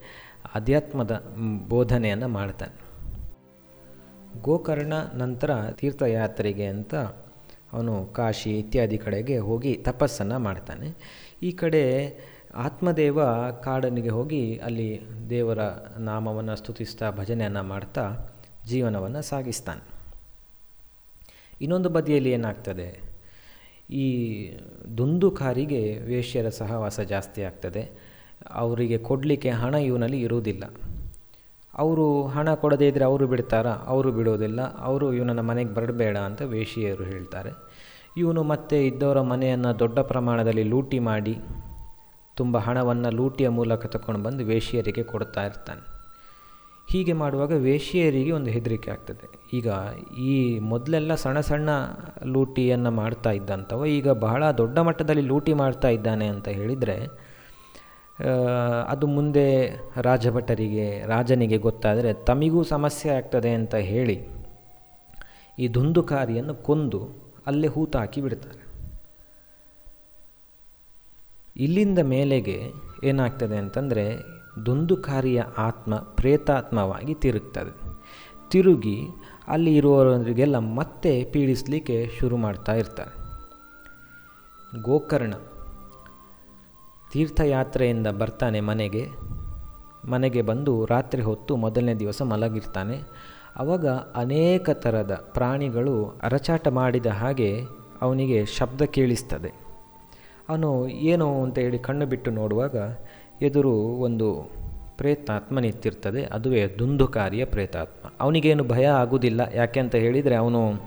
ಅಧ್ಯಾತ್ಮದ 0.55 1.23
ಬೋಧನೆಯನ್ನು 1.67 2.27
ಮಾಡ್ತಾನೆ. 2.27 2.87
ಗೋಕರ್ಣ 4.41 4.93
ನಂತರ 5.13 5.71
ತೀರ್ಥಯಾತ್ರೆಗೆ 5.71 6.65
ಅಂತ 6.65 6.95
ಅವನು 7.73 8.05
ಕಾಶಿ 8.05 8.59
ಇತ್ಯಾದಿ 8.59 8.97
ಕಡೆಗೆ 8.97 9.37
ಹೋಗಿ 9.37 9.75
ತಪಸ್ಸನ್ನು 9.75 10.39
ಮಾಡ್ತಾನೆ. 10.39 10.95
ಈ 11.43 11.51
ಕಡೆ 11.51 12.13
ಆತ್ಮದೇವ 12.55 13.49
ಕಾಡನಿಗೆ 13.51 14.09
ಹೋಗಿ 14.09 14.57
ಅಲ್ಲಿ 14.57 15.01
ದೇವರ 15.29 15.59
ನಾಮವನ್ನು 15.99 16.55
ಸ್ತುತಿಸ್ತಾ 16.55 17.11
ಭಜನೆಯನ್ನು 17.11 17.63
ಮಾಡ್ತಾ 17.63 18.17
ಜೀವನವನ್ನು 18.65 19.21
ಸಾಗಿಸ್ತಾನೆ. 19.21 19.96
ಇನ್ನೊಂದು 21.61 21.89
ಬದಿಯಲ್ಲಿ 21.89 22.31
ಏನಾಗ್ತದೆ? 22.31 23.17
ಈ 23.89 24.07
ದುಂದುಕಾರಿಗೆ 24.97 25.97
ವೇಶ್ಯರ 25.97 26.49
ಸಹವಾಸ 26.49 26.99
ಜಾಸ್ತಿ 26.99 27.43
ಆಗ್ತದೆ. 27.43 27.91
ಅವರಿಗೆ 28.51 28.97
ಕೊಡಲಿಕ್ಕೆ 28.97 29.49
ಹಣ 29.49 29.73
ಇವನಲ್ಲಿ 29.73 30.21
ಇರುವುದಿಲ್ಲ. 30.21 30.63
ಅವರು 31.73 32.27
ಹಣ 32.27 32.53
ಕೊಡದೇ 32.53 32.87
ಇದ್ದರೆ 32.87 33.05
ಅವರು 33.05 33.27
ಬಿಡ್ತಾರಾ? 33.27 33.71
ಅವರು 33.71 34.11
ಬಿಡೋದಿಲ್ಲ. 34.11 34.77
ಅವರು 34.77 35.13
ಇವನನ್ನು 35.13 35.43
ಮನೆಗೆ 35.43 35.73
ಬರಬೇಡ 35.73 36.17
ಅಂತ 36.17 36.41
ವೇಶಿಯರು 36.41 37.03
ಹೇಳ್ತಾರೆ. 37.03 37.51
ಇವನು 38.17 38.43
ಮತ್ತೆ 38.43 38.87
ಇದ್ದವರ 38.87 39.21
ಮನೆಯನ್ನು 39.21 39.79
ದೊಡ್ಡ 39.79 39.99
ಪ್ರಮಾಣದಲ್ಲಿ 39.99 40.63
ಲೂಟಿ 40.63 40.99
ಮಾಡಿ, 40.99 41.37
ತುಂಬ 42.35 42.57
ಹಣವನ್ನು 42.57 43.09
ಲೂಟಿಯ 43.09 43.49
ಮೂಲಕ 43.49 43.85
ತಗೊಂಡು 43.85 44.23
ಬಂದು 44.23 44.45
ವೇಶಿಯರಿಗೆ 44.45 45.03
ಕೊಡ್ತಾ 45.03 45.45
ಇರ್ತಾನೆ. 45.45 45.96
ಹೀಗೆ 46.91 47.13
ಮಾಡುವಾಗ 47.21 47.53
ವೇಶ್ಯೆಯರಿಗೆ 47.65 48.31
ಒಂದು 48.37 48.49
ಹೆದರಿಕೆ 48.55 48.89
ಆಗ್ತದೆ. 48.93 49.25
ಈಗ 49.57 49.67
ಈ 50.27 50.33
ಮೊದಲೆಲ್ಲ 50.71 51.15
ಸಣ್ಣ 51.23 51.39
ಸಣ್ಣ 51.49 51.69
ಲೂಟಿಯನ್ನು 52.33 52.91
ಮಾಡ್ತಾ 52.99 53.31
ಇದ್ದಂಥವ, 53.39 53.79
ಈಗ 53.97 54.07
ಬಹಳ 54.25 54.43
ದೊಡ್ಡ 54.61 54.77
ಮಟ್ಟದಲ್ಲಿ 54.87 55.23
ಲೂಟಿ 55.31 55.53
ಮಾಡ್ತಾ 55.61 55.89
ಇದ್ದಾನೆ 55.97 56.27
ಅಂತ 56.33 56.47
ಹೇಳಿದರೆ 56.59 56.97
ಅದು 58.93 59.05
ಮುಂದೆ 59.15 59.45
ರಾಜಭಟರಿಗೆ, 60.07 60.87
ರಾಜನಿಗೆ 61.13 61.57
ಗೊತ್ತಾದರೆ 61.65 62.11
ತಮಿಗೂ 62.29 62.61
ಸಮಸ್ಯೆ 62.73 63.09
ಆಗ್ತದೆ 63.17 63.51
ಅಂತ 63.59 63.75
ಹೇಳಿ 63.91 64.17
ಈ 65.57 65.67
ದುಂದುಕಾರಿಯನ್ನು 65.75 66.55
ಕೊಂದು 66.67 67.01
ಅಲ್ಲೇ 67.49 67.69
ಹೂತಾಕಿ 67.75 68.19
ಬಿಡ್ತಾರೆ. 68.21 68.61
ಇಲ್ಲಿಂದ 71.65 71.99
ಮೇಲೆಗೆ 72.13 72.57
ಏನಾಗ್ತದೆ 73.09 73.57
ಅಂತಂದರೆ 73.63 74.03
ದುಂದುಕಾರಿಯ 74.65 75.43
ಆತ್ಮ 75.57 75.95
ಪ್ರೇತಾತ್ಮವಾಗಿ 75.95 77.13
ತಿರುಗ್ತದೆ. 77.13 77.97
ತಿರುಗಿ 78.49 79.07
ಅಲ್ಲಿ 79.47 79.75
ಇರುವವರಿಗೆಲ್ಲ 79.75 80.57
ಮತ್ತೆ 80.57 81.23
ಪೀಡಿಸಲಿಕ್ಕೆ 81.23 82.09
ಶುರು 82.19 82.37
ಮಾಡ್ತಾ 82.37 82.73
ಇರ್ತಾರೆ. 82.73 83.27
ಗೋಕರ್ಣ 84.81 85.33
ತೀರ್ಥಯಾತ್ರೆಯಿಂದ 87.11 88.07
ಬರ್ತಾನೆ 88.07 88.61
ಮನೆಗೆ. 88.61 89.07
ಮನೆಗೆ 90.09 90.41
ಬಂದು 90.41 90.85
ರಾತ್ರಿ 90.85 91.21
ಹೊತ್ತು 91.21 91.55
ಮೊದಲನೇ 91.55 91.93
ದಿವಸ 91.93 92.21
ಮಲಗಿರ್ತಾನೆ. 92.21 93.01
ಆವಾಗ 93.57 93.87
ಅನೇಕ 93.89 94.69
ಥರದ 94.73 95.29
ಪ್ರಾಣಿಗಳು 95.33 96.19
ಅರಚಾಟ 96.23 96.67
ಮಾಡಿದ 96.67 97.05
ಹಾಗೆ 97.05 97.61
ಅವನಿಗೆ 98.01 98.45
ಶಬ್ದ 98.45 98.81
ಕೇಳಿಸ್ತದೆ. 98.81 99.53
ಅವನು 100.49 100.87
ಏನು 100.87 101.43
ಅಂತ 101.43 101.57
ಹೇಳಿ 101.57 101.79
ಕಣ್ಣು 101.79 102.05
ಬಿಟ್ಟು 102.05 102.31
ನೋಡುವಾಗ 102.31 102.75
ಎದುರು 103.41 103.73
ಒಂದು 103.99 104.57
ಪ್ರೇತಾತ್ಮ 104.97 105.59
ನಿಂತಿರ್ತದೆ 105.59 106.23
ಅದುವೇ 106.25 106.67
ದುಂದುಕಾರಿಯ 106.79 107.45
ಪ್ರೇತಾತ್ಮ. 107.45 108.11
ಅವನಿಗೇನು 108.21 108.63
ಭಯ 108.63 108.85
ಆಗುವುದಿಲ್ಲ 108.87 109.41
ಯಾಕೆ 109.53 109.79
ಅಂತ 109.79 109.95
ಹೇಳಿದರೆ 109.95 110.35
ಅವನು 110.35 110.79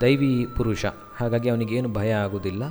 ದೈವಿ 0.00 0.46
ಪುರುಷ. 0.56 0.84
ಹಾಗಾಗಿ 1.16 1.48
ಅವನಿಗೇನು 1.48 1.88
ಭಯ 1.88 2.12
ಆಗುವುದಿಲ್ಲ 2.12 2.62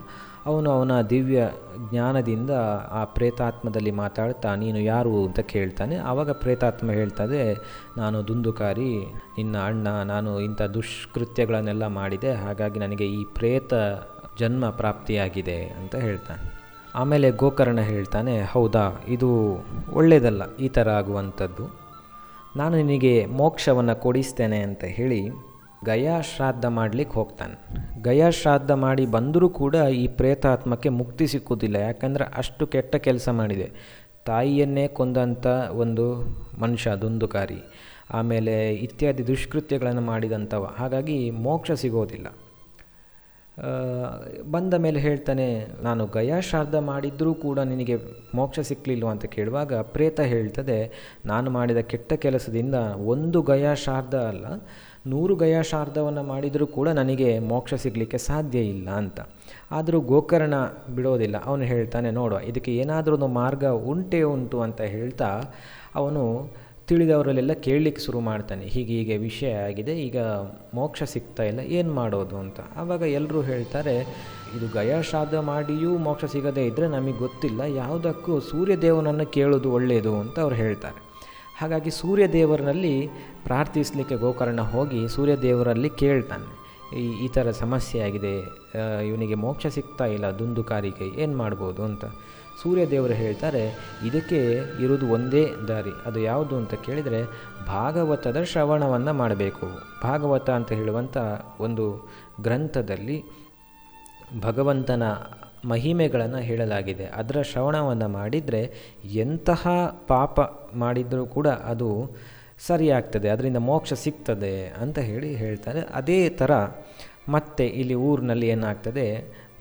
ಅವನು 0.45 0.71
ಅವನ 0.71 1.01
ದಿವ್ಯ 1.01 1.49
ಜ್ಞಾನದಿಂದ 1.89 2.49
ಆ 2.91 3.03
ಪ್ರೇತಾತ್ಮದಲ್ಲಿ 3.03 3.91
ಮಾತಾಡ್ತಾ, 3.91 4.55
ನೀನು 4.55 4.79
ಯಾರು 4.79 5.25
ಅಂತ 5.25 5.39
ಕೇಳ್ತಾನೆ. 5.39 5.95
ಆವಾಗ 5.95 6.31
ಪ್ರೇತಾತ್ಮ 6.31 6.91
ಹೇಳ್ತದೆ, 6.91 7.53
ನಾನು 7.97 8.27
ದುಂದುಕಾರಿ, 8.27 8.99
ನಿನ್ನ 9.37 9.57
ಅಣ್ಣ, 9.57 9.87
ನಾನು 9.87 10.39
ಇಂಥ 10.39 10.61
ದುಷ್ಕೃತ್ಯಗಳನ್ನೆಲ್ಲ 10.61 11.87
ಮಾಡಿದೆ, 11.87 12.31
ಹಾಗಾಗಿ 12.33 12.79
ನನಗೆ 12.79 13.05
ಈ 13.05 13.23
ಪ್ರೇತ 13.23 13.73
ಜನ್ಮ 14.39 14.69
ಪ್ರಾಪ್ತಿಯಾಗಿದೆ 14.69 15.61
ಅಂತ 15.61 15.95
ಹೇಳ್ತಾನೆ. 15.95 16.58
ಆಮೇಲೆ 16.95 17.31
ಗೋಕರ್ಣ 17.31 17.79
ಹೇಳ್ತಾನೆ, 17.79 18.41
ಹೌದಾ, 18.41 19.03
ಇದು 19.07 19.29
ಒಳ್ಳೆಯದಲ್ಲ 19.93 20.55
ಈ 20.55 20.67
ಥರ 20.67 20.89
ಆಗುವಂಥದ್ದು. 20.89 21.79
ನಾನು 22.55 22.83
ನಿನಗೆ 22.83 23.25
ಮೋಕ್ಷವನ್ನು 23.25 23.95
ಕೊಡಿಸ್ತೇನೆ 23.95 24.59
ಅಂತ 24.59 24.83
ಹೇಳಿ 24.83 25.27
ಗಯಾ 25.85 26.21
ಶ್ರಾದ್ದ 26.21 26.65
ಮಾಡಲಿಕ್ಕೆ 26.65 27.13
ಹೋಗ್ತಾನೆ. 27.15 27.57
ಗಯಾ 28.01 28.29
ಶ್ರಾದ್ದ 28.29 28.71
ಮಾಡಿ 28.71 29.05
ಬಂದರೂ 29.05 29.49
ಕೂಡ 29.49 29.75
ಈ 29.75 30.07
ಪ್ರೇತಾತ್ಮಕ್ಕೆ 30.07 30.89
ಮುಕ್ತಿ 30.89 31.27
ಸಿಕ್ಕುವುದಿಲ್ಲ 31.27 31.75
ಯಾಕಂದರೆ 31.75 32.25
ಅಷ್ಟು 32.37 32.67
ಕೆಟ್ಟ 32.67 32.95
ಕೆಲಸ 32.95 33.29
ಮಾಡಿದೆ. 33.29 33.71
ತಾಯಿಯನ್ನೇ 34.25 34.87
ಕೊಂದಂಥ 34.87 35.47
ಒಂದು 35.71 36.21
ಮನುಷ್ಯ, 36.61 36.91
ದುಂದುಕಾರಿ. 37.01 37.61
ಆಮೇಲೆ 38.13 38.73
ಇತ್ಯಾದಿ 38.73 39.27
ದುಷ್ಕೃತ್ಯಗಳನ್ನು 39.27 40.01
ಮಾಡಿದಂಥವ. 40.01 40.73
ಹಾಗಾಗಿ 40.77 41.31
ಮೋಕ್ಷ 41.31 41.71
ಸಿಗೋದಿಲ್ಲ. 41.71 42.27
ಬಂದ 44.55 44.73
ಮೇಲೆ 44.83 44.99
ಹೇಳ್ತಾನೆ, 45.05 45.47
ನಾನು 45.87 46.03
ಗಯಾ 46.15 46.37
ಶ್ರಾದ್ದ 46.49 46.77
ಮಾಡಿದ್ರೂ 46.89 47.31
ಕೂಡ 47.45 47.59
ನಿನಗೆ 47.71 47.95
ಮೋಕ್ಷ 48.39 48.59
ಸಿಕ್ಕಲಿಲ್ವ 48.69 49.09
ಅಂತ 49.13 49.25
ಕೇಳುವಾಗ 49.35 49.81
ಪ್ರೇತ 49.95 50.19
ಹೇಳ್ತದೆ, 50.33 50.77
ನಾನು 51.31 51.49
ಮಾಡಿದ 51.57 51.81
ಕೆಟ್ಟ 51.91 52.13
ಕೆಲಸದಿಂದ 52.25 52.75
ಒಂದು 53.13 53.41
ಗಯಾ 53.51 53.73
ಶ್ರಾದ್ದ 53.83 54.15
ಅಲ್ಲ, 54.31 54.45
ನೂರು 55.13 55.33
ಗಯಾ 55.35 55.61
ಶ್ರಾದ್ದವನ್ನು 55.69 56.23
ಮಾಡಿದರೂ 56.31 56.65
ಕೂಡ 56.77 56.87
ನನಗೆ 57.01 57.29
ಮೋಕ್ಷ 57.51 57.73
ಸಿಗಲಿಕ್ಕೆ 57.83 58.19
ಸಾಧ್ಯ 58.29 58.59
ಇಲ್ಲ 58.73 58.89
ಅಂತ. 59.01 59.19
ಆದರೂ 59.77 59.99
ಗೋಕರ್ಣ 60.11 60.55
ಬಿಡೋದಿಲ್ಲ. 60.95 61.37
ಅವನು 61.49 61.65
ಹೇಳ್ತಾನೆ, 61.73 62.09
ನೋಡುವ, 62.19 62.39
ಇದಕ್ಕೆ 62.51 62.71
ಏನಾದರೂ 62.83 63.15
ಒಂದು 63.19 63.29
ಮಾರ್ಗ 63.41 63.65
ಉಂಟೇ 63.91 64.21
ಉಂಟು 64.33 64.57
ಅಂತ 64.67 64.81
ಹೇಳ್ತಾ 64.95 65.29
ಅವನು 65.99 66.23
ತಿಳಿದವರಲ್ಲೆಲ್ಲ 66.89 67.53
ಕೇಳಲಿಕ್ಕೆ 67.67 68.01
ಶುರು 68.05 68.19
ಮಾಡ್ತಾನೆ. 68.27 68.63
ಹೀಗೆ 68.73 68.93
ಹೀಗೆ 68.99 69.15
ವಿಷಯ 69.27 69.51
ಆಗಿದೆ, 69.67 69.93
ಈಗ 70.07 70.17
ಮೋಕ್ಷ 70.77 71.03
ಸಿಗ್ತಾ 71.13 71.43
ಇಲ್ಲ, 71.51 71.61
ಏನು 71.79 71.91
ಮಾಡೋದು 71.99 72.37
ಅಂತ. 72.43 72.59
ಆವಾಗ 72.81 73.03
ಎಲ್ಲರೂ 73.19 73.41
ಹೇಳ್ತಾರೆ, 73.51 73.95
ಇದು 74.57 74.67
ಗಯಾಶ್ರಾದ್ದ 74.77 75.39
ಮಾಡಿಯೂ 75.51 75.91
ಮೋಕ್ಷ 76.07 76.25
ಸಿಗದೇ 76.35 76.63
ಇದ್ದರೆ 76.69 76.87
ನಮಗೆ 76.95 77.17
ಗೊತ್ತಿಲ್ಲ, 77.25 77.61
ಯಾವುದಕ್ಕೂ 77.81 78.33
ಸೂರ್ಯದೇವನನ್ನು 78.51 79.27
ಕೇಳೋದು 79.37 79.69
ಒಳ್ಳೆಯದು 79.79 80.13
ಅಂತ 80.23 80.35
ಅವ್ರು 80.45 80.57
ಹೇಳ್ತಾರೆ. 80.63 80.99
ಹಾಗಾಗಿ 81.59 81.91
ಸೂರ್ಯದೇವರಲ್ಲಿ 82.01 82.95
ಪ್ರಾರ್ಥಿಸಲಿಕ್ಕೆ 83.47 84.17
ಗೋಕರ್ಣ 84.25 84.61
ಹೋಗಿ 84.73 85.01
ಸೂರ್ಯದೇವರಲ್ಲಿ 85.15 85.89
ಕೇಳ್ತಾನೆ, 86.03 86.49
ಈ 87.01 87.05
ಈ 87.25 87.27
ಥರ 87.35 87.51
ಸಮಸ್ಯೆ 87.63 87.99
ಆಗಿದೆ 88.05 88.33
ಇವನಿಗೆ 89.09 89.35
ಮೋಕ್ಷ 89.45 89.67
ಸಿಗ್ತಾ 89.77 90.05
ಇಲ್ಲ 90.15 90.27
ದುಂದುಕಾರಿಗೆ 90.39 91.07
ಏನು 91.23 91.35
ಮಾಡ್ಬೋದು 91.41 91.81
ಅಂತ. 91.89 92.05
ಸೂರ್ಯದೇವರು 92.61 93.15
ಹೇಳ್ತಾರೆ, 93.23 93.63
ಇದಕ್ಕೆ 94.07 94.39
ಇರುವುದು 94.83 95.05
ಒಂದೇ 95.15 95.43
ದಾರಿ. 95.67 95.93
ಅದು 96.07 96.19
ಯಾವುದು 96.21 96.53
ಅಂತ 96.61 96.73
ಕೇಳಿದರೆ 96.85 97.21
ಭಾಗವತದ 97.67 98.37
ಶ್ರವಣವನ್ನು 98.51 99.13
ಮಾಡಬೇಕು. 99.21 99.67
ಭಾಗವತ 100.03 100.49
ಅಂತ 100.59 100.71
ಹೇಳುವಂಥ 100.79 101.17
ಒಂದು 101.65 101.85
ಗ್ರಂಥದಲ್ಲಿ 102.41 103.17
ಭಗವಂತನ 104.41 105.03
ಮಹಿಮೆಗಳನ್ನು 105.65 106.41
ಹೇಳಲಾಗಿದೆ. 106.49 107.05
ಅದರ 107.19 107.37
ಶ್ರವಣವನ್ನು 107.41 108.07
ಮಾಡಿದರೆ 108.17 108.61
ಎಂತಹ 109.23 109.67
ಪಾಪ 110.07 110.39
ಮಾಡಿದರೂ 110.83 111.23
ಕೂಡ 111.35 111.47
ಅದು 111.71 111.89
ಸರಿಯಾಗ್ತದೆ, 112.67 113.27
ಅದರಿಂದ 113.29 113.59
ಮೋಕ್ಷ 113.69 113.93
ಸಿಗ್ತದೆ 114.03 114.55
ಅಂತ 114.83 114.97
ಹೇಳಿ 115.09 115.29
ಹೇಳ್ತಾರೆ. 115.35 115.81
ಅದೇ 115.99 116.21
ಥರ 116.39 116.51
ಮತ್ತೆ 117.29 117.65
ಇಲ್ಲಿ 117.81 117.95
ಊರಿನಲ್ಲಿ 118.07 118.47
ಏನಾಗ್ತದೆ 118.47 119.05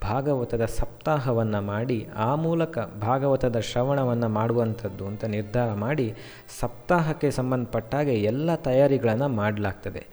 ಭಾಗವತದ 0.03 0.65
ಸಪ್ತಾಹವನ್ನು 0.65 1.63
ಮಾಡಿ, 1.63 2.07
ಆ 2.17 2.35
ಮೂಲಕ 2.35 2.79
ಭಾಗವತದ 2.79 3.59
ಶ್ರವಣವನ್ನು 3.59 4.29
ಮಾಡುವಂಥದ್ದು 4.29 5.07
ಅಂತ 5.07 5.25
ನಿರ್ಧಾರ 5.25 5.73
ಮಾಡಿ, 5.73 6.15
ಸಪ್ತಾಹಕ್ಕೆ 6.61 7.31
ಸಂಬಂಧಪಟ್ಟಾಗೆ 7.31 8.15
ಎಲ್ಲ 8.15 8.55
ತಯಾರಿಗಳನ್ನು 8.55 9.29
ಮಾಡಲಾಗ್ತದೆ. 9.29 10.07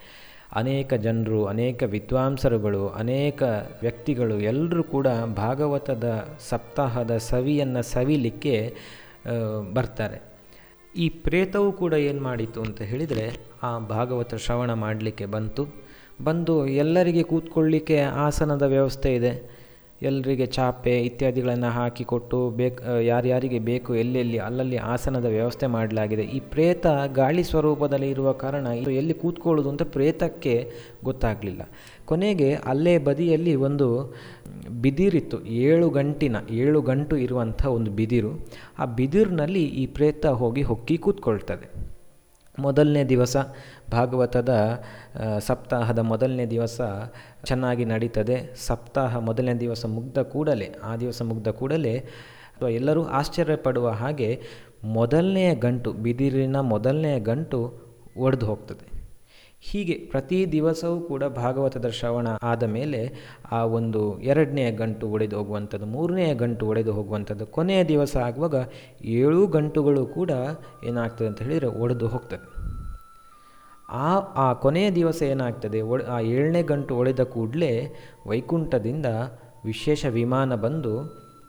ಅನೇಕ 0.52 0.94
ಜನರು, 0.94 1.46
ಅನೇಕ 1.46 1.84
ವಿದ್ವಾಂಸರುಗಳು, 1.84 2.88
ಅನೇಕ 2.88 3.44
ವ್ಯಕ್ತಿಗಳು 3.82 4.40
ಎಲ್ಲರೂ 4.40 4.84
ಕೂಡ 4.84 5.08
ಭಾಗವತದ 5.36 6.28
ಸಪ್ತಾಹದ 6.50 7.18
ಸವಿಯನ್ನು 7.18 7.84
ಸವಿಲಿಕ್ಕೆ 7.84 8.76
ಬರ್ತಾರೆ. 9.74 10.22
ಈ 10.98 11.10
ಪ್ರೇತವು 11.10 11.72
ಕೂಡ 11.72 11.94
ಏನು 11.94 12.22
ಮಾಡಿತು 12.22 12.62
ಅಂತ 12.62 12.82
ಹೇಳಿದರೆ, 12.82 13.38
ಆ 13.64 13.80
ಭಾಗವತ 13.80 14.36
ಶ್ರವಣ 14.36 14.74
ಮಾಡಲಿಕ್ಕೆ 14.74 15.26
ಬಂತು. 15.26 15.68
ಬಂದು 16.24 16.68
ಎಲ್ಲರಿಗೆ 16.68 17.24
ಕೂತ್ಕೊಳ್ಳಿಕ್ಕೆ 17.24 18.02
ಆಸನದ 18.02 18.62
ವ್ಯವಸ್ಥೆ 18.62 19.16
ಇದೆ. 19.16 19.65
ಎಲ್ಲರಿಗೆ 20.02 20.46
ಚಾಪೆ 20.46 21.02
ಇತ್ಯಾದಿಗಳನ್ನು 21.02 21.70
ಹಾಕಿಕೊಟ್ಟು 21.70 22.50
ಬೇಕು 22.50 23.02
ಯಾರ್ಯಾರಿಗೆ 23.02 23.60
ಬೇಕು 23.60 23.96
ಎಲ್ಲೆಲ್ಲಿ 23.96 24.38
ಅಲ್ಲಲ್ಲಿ 24.38 24.78
ಆಸನದ 24.78 25.26
ವ್ಯವಸ್ಥೆ 25.26 25.68
ಮಾಡಲಾಗಿದೆ. 25.68 26.22
ಈ 26.22 26.40
ಪ್ರೇತ 26.40 26.88
ಗಾಳಿ 27.14 27.44
ಸ್ವರೂಪದಲ್ಲಿ 27.44 28.10
ಇರುವ 28.10 28.32
ಕಾರಣ 28.32 28.68
ಇದು 28.68 28.92
ಎಲ್ಲಿ 28.92 29.14
ಕೂತ್ಕೊಳ್ಳೋದು 29.14 29.70
ಅಂತ 29.70 29.84
ಪ್ರೇತಕ್ಕೆ 29.84 30.72
ಗೊತ್ತಾಗಲಿಲ್ಲ. 31.04 31.62
ಕೊನೆಗೆ 32.06 32.54
ಅಲ್ಲೇ 32.54 32.98
ಬದಿಯಲ್ಲಿ 32.98 33.56
ಒಂದು 33.56 34.16
ಬಿದಿರಿತ್ತು, 34.70 35.46
ಏಳು 35.46 35.90
ಗಂಟಿನ, 35.90 36.36
ಏಳು 36.52 36.82
ಗಂಟು 36.82 37.18
ಇರುವಂಥ 37.18 37.66
ಒಂದು 37.66 37.92
ಬಿದಿರು. 37.92 38.48
ಆ 38.80 38.86
ಬಿದಿರಿನಲ್ಲಿ 38.86 39.64
ಈ 39.64 39.86
ಪ್ರೇತ 39.86 40.26
ಹೋಗಿ 40.26 40.62
ಹೊಕ್ಕಿ 40.62 40.98
ಕೂತ್ಕೊಳ್ತದೆ. 40.98 41.96
ಮೊದಲನೇ 42.60 43.04
ದಿವಸ 43.04 43.38
ಭಾಗವತದ 43.92 44.52
ಸಪ್ತಾಹದ 45.40 46.00
ಮೊದಲನೇ 46.00 46.46
ದಿವಸ 46.46 46.82
ಚೆನ್ನಾಗಿ 47.46 47.86
ನಡೀತದೆ. 47.86 48.38
ಸಪ್ತಾಹ 48.56 49.18
ಮೊದಲನೇ 49.18 49.54
ದಿವಸ 49.54 49.86
ಮುಗ್ದ 49.86 50.18
ಕೂಡಲೇ, 50.18 50.76
ಆ 50.84 50.96
ದಿವಸ 50.96 51.22
ಮುಗ್ದ 51.22 51.48
ಕೂಡಲೇ 51.48 51.96
ಅಥವಾ 52.56 52.70
ಎಲ್ಲರೂ 52.70 53.04
ಆಶ್ಚರ್ಯಪಡುವ 53.04 53.90
ಹಾಗೆ 53.90 54.42
ಮೊದಲನೆಯ 54.84 55.56
ಗಂಟು, 55.56 55.92
ಬಿದಿರಿನ 55.94 56.60
ಮೊದಲನೆಯ 56.60 57.20
ಗಂಟು 57.20 57.60
ಒಡೆದು 58.18 58.46
ಹೋಗ್ತದೆ. 58.46 58.86
ಹೀಗೆ 59.60 59.94
ಪ್ರತಿ 59.94 60.52
ದಿವಸವೂ 60.52 61.00
ಕೂಡ 61.00 61.24
ಭಾಗವತದ 61.24 61.88
ಶ್ರವಣ 61.90 62.28
ಆದ 62.44 62.64
ಮೇಲೆ 62.64 63.00
ಆ 63.52 63.64
ಒಂದು 63.66 64.20
ಎರಡನೆಯ 64.22 64.72
ಗಂಟು 64.72 65.08
ಒಡೆದು 65.08 65.38
ಹೋಗುವಂಥದ್ದು 65.38 65.86
ಮೂರನೆಯ 65.86 66.34
ಗಂಟು 66.36 66.68
ಒಡೆದು 66.68 66.94
ಹೋಗುವಂಥದ್ದು, 66.94 67.46
ಕೊನೆಯ 67.46 67.84
ದಿವಸ 67.84 68.18
ಆಗುವಾಗ 68.18 68.56
ಏಳು 69.06 69.48
ಗಂಟುಗಳು 69.48 70.06
ಕೂಡ 70.06 70.32
ಏನಾಗ್ತದೆ 70.84 71.28
ಅಂತ 71.28 71.42
ಹೇಳಿದರೆ 71.42 71.68
ಒಡೆದು 71.68 72.08
ಹೋಗ್ತದೆ. 72.08 72.46
ಆ 73.90 74.10
ಆ 74.44 74.46
ಕೊನೆಯ 74.54 74.88
ದಿವಸ 74.92 75.20
ಏನಾಗ್ತದೆ? 75.24 75.80
ಒ, 75.82 75.96
ಆ 76.08 76.18
ಏಳನೇ 76.34 76.62
ಗಂಟು 76.64 76.94
ಒಳೆದ 76.96 77.24
ಕೂಡಲೇ 77.34 77.72
ವೈಕುಂಠದಿಂದ 78.28 79.08
ವಿಶೇಷ 79.66 80.06
ವಿಮಾನ 80.18 80.56
ಬಂದು 80.56 80.94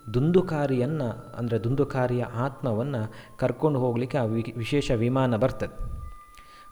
ದುಂದುಕಾರಿಯನ್ನು, 0.06 1.08
ಅಂದರೆ 1.36 1.56
ದುಂದುಕಾರಿಯ 1.64 2.24
ಆತ್ಮವನ್ನು 2.36 3.00
ಕರ್ಕೊಂಡು 3.38 3.78
ಹೋಗಲಿಕ್ಕೆ 3.78 4.18
ಆ 4.18 4.26
ವಿಶೇಷ 4.58 4.90
ವಿಮಾನ 4.96 5.36
ಬರ್ತದೆ. 5.36 5.76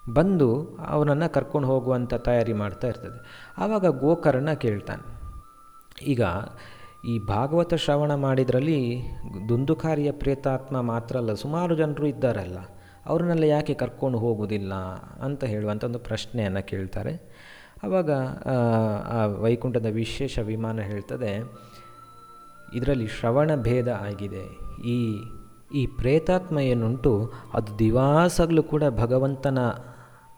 ಬಂದು 0.04 0.48
ಅವನನ್ನು 0.88 1.28
ಕರ್ಕೊಂಡು 1.32 1.68
ಹೋಗುವಂಥ 1.68 2.14
ತಯಾರಿ 2.26 2.54
ಮಾಡ್ತಾ 2.62 2.86
ಇರ್ತದೆ. 2.88 3.18
ಆವಾಗ 3.58 3.86
ಗೋಕರ್ಣ 4.00 4.52
ಕೇಳ್ತಾನೆ, 4.64 5.04
ಈಗ 6.06 6.22
ಈ 7.04 7.14
ಭಾಗವತ 7.28 7.74
ಶ್ರವಣ 7.74 8.12
ಮಾಡಿದ್ರಲ್ಲಿ 8.14 8.80
ದುಂದುಕಾರಿಯ 9.48 10.10
ಪ್ರೇತಾತ್ಮ 10.12 10.80
ಮಾತ್ರ 10.92 11.16
ಅಲ್ಲ, 11.16 11.34
ಸುಮಾರು 11.34 11.74
ಜನರು 11.76 12.06
ಇದ್ದಾರಲ್ಲ. 12.06 12.58
ಅವ್ರನ್ನೆಲ್ಲ 13.06 13.46
ಯಾಕೆ 13.48 13.74
ಕರ್ಕೊಂಡು 13.74 14.18
ಹೋಗುವುದಿಲ್ಲ 14.18 14.74
ಅಂತ 15.26 15.44
ಹೇಳುವಂಥ 15.44 15.82
ಒಂದು 15.84 15.98
ಪ್ರಶ್ನೆಯನ್ನು 15.98 16.62
ಕೇಳ್ತಾರೆ. 16.66 17.12
ಆವಾಗ 17.84 18.10
ಆ 19.14 19.18
ವೈಕುಂಠದ 19.44 19.88
ವಿಶೇಷ 19.92 20.38
ವಿಮಾನ 20.42 20.80
ಹೇಳ್ತದೆ, 20.80 21.32
ಇದರಲ್ಲಿ 22.74 23.08
ಶ್ರವಣ 23.08 23.50
ಭೇದ 23.62 23.88
ಆಗಿದೆ. 24.08 24.44
ಈ 24.94 24.98
ಈ 25.74 25.82
ಪ್ರೇತಾತ್ಮ 25.98 26.56
ಏನುಂಟು 26.70 27.12
ಅದು 27.54 27.70
ದಿವಾಸಗಲೂ 27.78 28.62
ಕೂಡ 28.62 28.84
ಭಗವಂತನ 28.88 29.58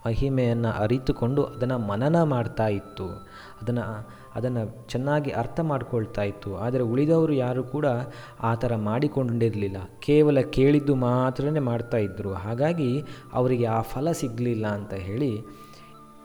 ಮಹಿಮೆಯನ್ನು 0.05 0.71
ಅರಿತುಕೊಂಡು 0.83 1.41
ಅದನ್ನು 1.43 1.77
ಮನನ 1.87 2.17
ಮಾಡ್ತಾ 2.23 2.67
ಇತ್ತು. 2.67 3.07
ಅದನ್ನು 3.61 3.85
ಅದನ್ನು 4.37 4.63
ಚೆನ್ನಾಗಿ 4.87 5.31
ಅರ್ಥ 5.31 5.59
ಮಾಡ್ಕೊಳ್ತಾ 5.59 6.23
ಇತ್ತು. 6.23 6.49
ಆದರೆ 6.55 6.83
ಉಳಿದವರು 6.83 7.33
ಯಾರು 7.33 7.63
ಕೂಡ 7.63 7.85
ಆ 8.43 8.51
ಥರ 8.55 8.75
ಮಾಡಿಕೊಂಡಿರಲಿಲ್ಲ. 8.75 9.77
ಕೇವಲ 9.99 10.41
ಕೇಳಿದ್ದು 10.57 10.95
ಮಾತ್ರನೇ 10.95 11.63
ಮಾಡ್ತಾ 11.69 11.97
ಇದ್ದರು 11.97 12.33
ಹಾಗಾಗಿ 12.33 12.91
ಅವರಿಗೆ 13.33 13.65
ಆ 13.65 13.79
ಫಲ 13.93 14.11
ಸಿಗಲಿಲ್ಲ 14.11 14.67
ಅಂತ 14.67 14.93
ಹೇಳಿ 15.07 15.31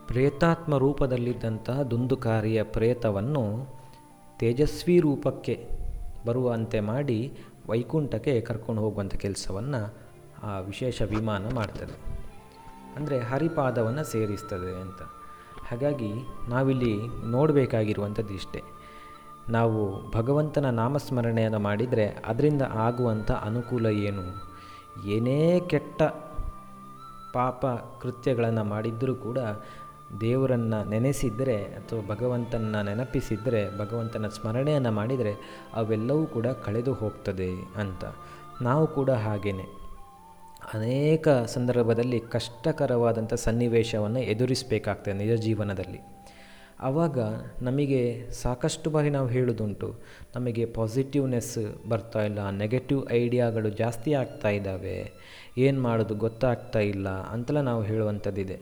ಪ್ರೇತಾತ್ಮ 0.06 0.78
ರೂಪದಲ್ಲಿದ್ದಂತಹ 0.78 1.82
ದುಂದುಕಾರಿಯ 1.82 2.62
ಪ್ರೇತವನ್ನು 2.76 3.44
ತೇಜಸ್ವಿ 4.38 4.96
ರೂಪಕ್ಕೆ 5.00 5.54
ಬರುವಂತೆ 6.26 6.80
ಮಾಡಿ 6.80 7.18
ವೈಕುಂಠಕ್ಕೆ 7.68 8.40
ಕರ್ಕೊಂಡು 8.40 8.80
ಹೋಗುವಂಥ 8.82 9.14
ಕೆಲಸವನ್ನು 9.14 9.80
ಆ 10.42 10.52
ವಿಶೇಷ 10.60 11.02
ವಿಮಾನ 11.02 11.50
ಮಾಡ್ತದೆ. 11.54 11.96
ಅಂದರೆ 12.96 13.18
ಹರಿಪಾದವನ್ನು 13.18 14.04
ಸೇರಿಸ್ತದೆ 14.04 14.72
ಅಂತ. 14.80 15.02
ಹಾಗಾಗಿ 15.72 16.12
ನಾವಿಲ್ಲಿ 16.48 17.00
ನೋಡಬೇಕಾಗಿರುವಂಥದ್ದು 17.26 18.34
ಇಷ್ಟೇ. 18.34 18.62
ನಾವು 19.48 20.10
ಭಗವಂತನ 20.10 20.70
ನಾಮಸ್ಮರಣೆಯನ್ನು 20.70 21.58
ಮಾಡಿದರೆ 21.58 22.06
ಅದರಿಂದ 22.06 22.62
ಆಗುವಂಥ 22.62 23.30
ಅನುಕೂಲ 23.30 23.86
ಏನು? 23.86 24.52
ಏನೇ 25.06 25.60
ಕೆಟ್ಟ 25.60 26.02
ಪಾಪ 27.32 27.66
ಕೃತ್ಯಗಳನ್ನು 28.00 28.64
ಮಾಡಿದ್ದರೂ 28.64 29.14
ಕೂಡ 29.14 29.38
ದೇವರನ್ನು 30.20 30.88
ನೆನೆಸಿದರೆ 30.88 31.64
ಅಥವಾ 31.64 32.14
ಭಗವಂತನ 32.14 32.82
ನೆನಪಿಸಿದರೆ, 32.82 33.78
ಭಗವಂತನ 33.78 34.28
ಸ್ಮರಣೆಯನ್ನು 34.28 34.92
ಮಾಡಿದರೆ 34.92 35.62
ಅವೆಲ್ಲವೂ 35.74 36.26
ಕೂಡ 36.26 36.46
ಕಳೆದು 36.46 36.92
ಹೋಗ್ತದೆ 36.92 37.50
ಅಂತ. 37.76 38.04
ನಾವು 38.62 38.86
ಕೂಡ 38.86 39.10
ಹಾಗೆಯೇ 39.10 39.81
ಅನೇಕ 40.74 41.28
ಸಂದರ್ಭದಲ್ಲಿ 41.28 42.20
ಕಷ್ಟಕರವಾದಂಥ 42.20 43.34
ಸನ್ನಿವೇಶವನ್ನು 43.34 44.20
ಎದುರಿಸಬೇಕಾಗ್ತದೆ 44.20 45.14
ನಿಜ 45.14 45.32
ಜೀವನದಲ್ಲಿ. 45.32 45.98
ಆವಾಗ 46.80 47.18
ನಮಗೆ 47.62 48.30
ಸಾಕಷ್ಟು 48.30 48.90
ಬಾರಿ 48.90 49.10
ನಾವು 49.10 49.28
ಹೇಳೋದುಂಟು 49.28 49.94
ನಮಗೆ 50.36 50.64
ಪಾಸಿಟಿವ್ನೆಸ್ 50.64 51.88
ಬರ್ತಾ 51.88 52.24
ಇಲ್ಲ, 52.24 52.50
ನೆಗೆಟಿವ್ 52.50 53.12
ಐಡಿಯಾಗಳು 53.12 53.68
ಜಾಸ್ತಿ 53.68 54.14
ಆಗ್ತಾ 54.14 54.48
ಇದ್ದಾವೆ, 54.48 55.12
ಏನು 55.58 55.82
ಮಾಡೋದು 55.82 56.14
ಗೊತ್ತಾಗ್ತಾ 56.14 56.78
ಇಲ್ಲ 56.78 57.08
ಅಂತೆಲ್ಲ 57.08 57.60
ನಾವು 57.60 57.82
ಹೇಳುವಂಥದ್ದಿದೆ. 57.82 58.60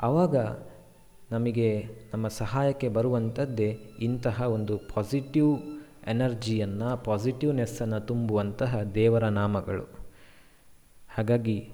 ಆವಾಗ 0.00 0.36
ನಮಗೆ 1.30 1.84
ನಮ್ಮ 2.12 2.28
ಸಹಾಯಕ್ಕೆ 2.28 2.88
ಬರುವಂಥದ್ದೇ 2.88 3.78
ಇಂತಹ 4.00 4.42
ಒಂದು 4.42 4.78
ಪಾಸಿಟಿವ್ 4.78 5.58
ಎನರ್ಜಿಯನ್ನು, 6.06 7.04
ಪಾಸಿಟಿವ್ನೆಸ್ಸನ್ನು 7.04 8.00
ತುಂಬುವಂತಹ 8.00 8.82
ದೇವರ 8.94 9.24
ನಾಮಗಳು. 9.24 10.01
ಹಾಗಾಗಿ 11.14 11.70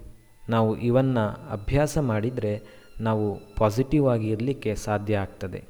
ನಾವು 0.48 0.76
ಇವನ್ನು 0.78 1.50
ಅಭ್ಯಾಸ 1.50 1.98
ಮಾಡಿದರೆ 1.98 2.62
ನಾವು 3.00 3.40
ಪಾಸಿಟಿವ್ 3.56 4.08
ಆಗಿ 4.08 4.28
ಇರಲಿಕ್ಕೆ 4.28 4.74
ಸಾಧ್ಯ 4.74 5.18
ಆಗ್ತದೆ. 5.18 5.64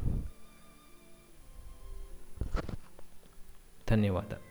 ಧನ್ಯವಾದ. 3.89 4.48